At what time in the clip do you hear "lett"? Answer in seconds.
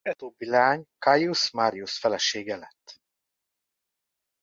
2.55-3.01